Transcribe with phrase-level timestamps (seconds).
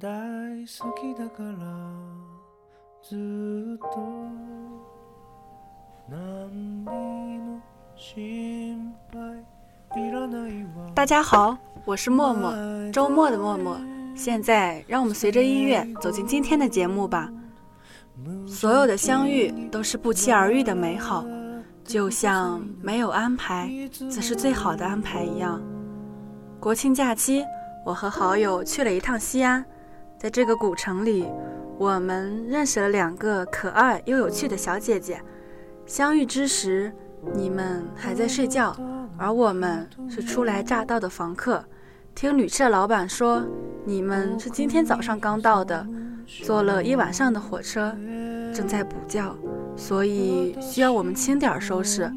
[0.00, 0.08] 大
[0.66, 1.58] 好きだから
[3.02, 3.98] ずっと
[6.10, 7.62] 何にも
[7.96, 13.78] 心配いらないわ大家好，我是默默，周末的默默。
[14.16, 17.30] 现在让我们随着音乐走进今天的节目吧。
[18.48, 21.24] 所有的相遇都是不期而遇的美好，
[21.84, 23.70] 就像没有安排
[24.10, 25.62] 则是最好的安排一样。
[26.58, 27.44] 国庆假期，
[27.84, 29.64] 我和好友去了一趟西安，
[30.19, 31.25] 在这个古城里，
[31.77, 35.21] 我们认识了两个可爱又有趣的小姐姐。
[35.85, 36.91] 相遇之时，
[37.33, 38.75] 你们还在睡觉，
[39.17, 41.63] 而我们是初来乍到的房客。
[42.13, 43.41] 听旅社老板说，
[43.85, 45.87] 你们是今天早上刚到的，
[46.43, 47.95] 坐了一晚上的火车，
[48.53, 49.33] 正在补觉，
[49.77, 52.11] 所以需要我们轻点儿收拾。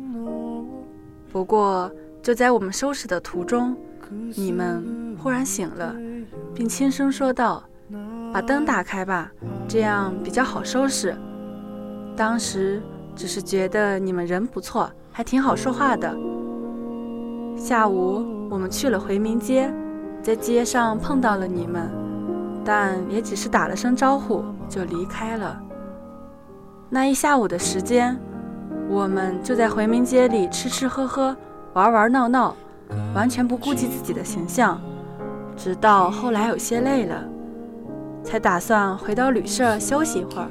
[1.30, 1.88] 不过，
[2.20, 3.76] 就在我们收拾的途中，
[4.34, 5.94] 你们忽然醒了，
[6.52, 7.62] 并轻声说道
[8.32, 9.30] ：“把灯打开吧，
[9.68, 11.14] 这样比较好收拾。”
[12.16, 12.82] 当时
[13.14, 16.14] 只是觉得你们人不错，还挺好说话的。
[17.56, 19.72] 下午我们去了回民街，
[20.22, 21.90] 在街上碰到了你们，
[22.64, 25.60] 但也只是打了声招呼就离开了。
[26.88, 28.18] 那一下午的时间，
[28.88, 31.36] 我们就在回民街里吃吃喝喝，
[31.72, 32.54] 玩玩闹闹，
[33.14, 34.80] 完全不顾及自己的形象。
[35.56, 37.24] 直到后来有些累了，
[38.24, 40.50] 才打算回到旅社休息一会儿。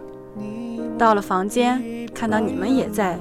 [0.98, 1.82] 到了房间，
[2.14, 3.18] 看到你们也在，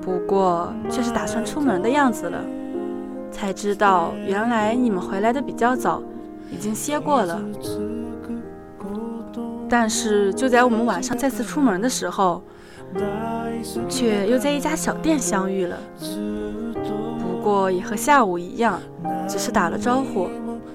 [0.00, 2.38] 不过却是打算出门的样子了。
[3.30, 6.02] 才知道原来你们回来的比较早，
[6.50, 7.40] 已经歇过了。
[9.68, 12.42] 但是就在我们晚上再次出门的时候，
[13.86, 15.76] 却又在一家小店相遇了。
[17.20, 18.80] 不过也和下午一样，
[19.28, 20.28] 只是打了招呼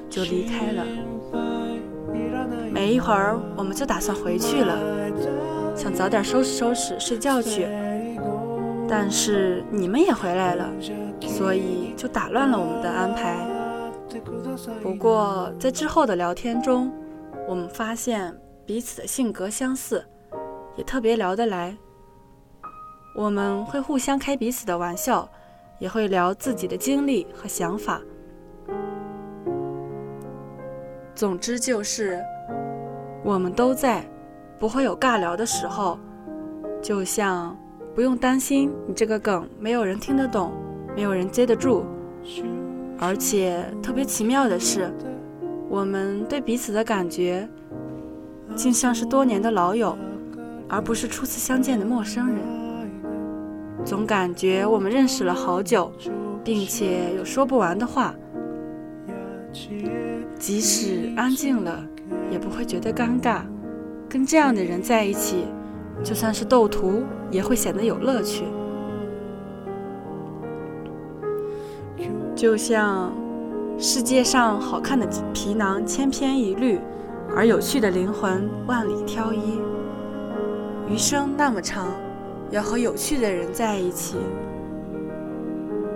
[0.10, 0.84] 就离开了。
[2.84, 4.78] 没一会儿，我们就打算回去了，
[5.74, 7.66] 想早点收拾收拾睡觉去。
[8.90, 10.70] 但是你们也回来了，
[11.22, 13.38] 所以就打乱了我们的安排。
[14.82, 16.92] 不过在之后的聊天中，
[17.48, 20.04] 我们发现彼此的性格相似，
[20.76, 21.78] 也特别聊得来。
[23.16, 25.26] 我们会互相开彼此的玩笑，
[25.80, 28.02] 也会聊自己的经历和想法。
[31.16, 32.22] 总之就是，
[33.24, 34.06] 我们都在，
[34.60, 35.98] 不会有尬聊的时候。
[36.82, 37.58] 就像
[37.96, 40.52] 不用担心你这个梗没有人听得懂，
[40.94, 41.86] 没有人接得住。
[43.00, 44.94] 而且特别奇妙的是，
[45.70, 47.48] 我们对彼此的感觉，
[48.56, 49.98] 竟像是多年的老友，
[50.68, 52.38] 而不是初次相见的陌生人。
[53.86, 55.92] 总感觉我们认识了好久，
[56.44, 58.14] 并且有说不完的话。
[60.38, 61.86] 即使安静了，
[62.32, 63.42] 也不会觉得尴尬。
[64.10, 65.46] 跟这样的人在一起，
[66.04, 68.44] 就算是斗图，也会显得有乐趣。
[72.36, 73.12] 就像
[73.78, 76.80] 世界上好看的皮囊千篇一律，
[77.36, 79.60] 而有趣的灵魂万里挑一。
[80.90, 81.88] 余生那么长，
[82.52, 84.18] 要和有趣的人在一起。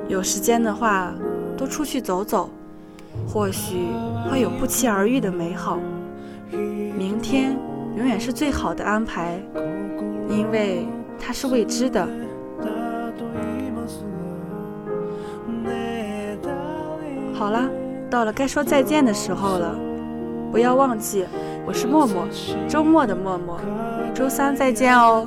[0.08, 1.14] 有时间的话，
[1.58, 2.50] 多出去走走，
[3.28, 3.88] 或许
[4.32, 5.78] 会有不期而遇的美好。
[6.51, 7.57] 明天
[7.97, 9.41] 永远是最好的安排，
[10.29, 10.87] 因为
[11.19, 12.09] 它是未知的。
[17.35, 17.69] 好了，
[18.09, 19.77] 到了该说再见的时候了，
[20.53, 21.25] 不要忘记，
[21.67, 22.25] 我是默默，
[22.69, 23.59] 周末的默默，
[24.15, 25.27] 周三再见哦。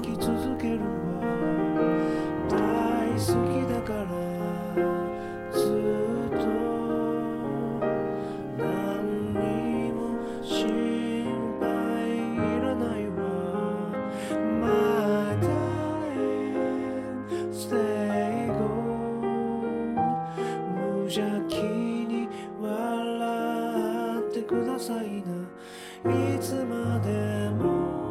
[2.48, 2.56] 大
[3.18, 4.80] 好きだから
[5.52, 5.60] ず
[21.21, 22.29] 邪気に
[22.61, 26.35] 笑ってくださいな。
[26.35, 28.10] いつまでも。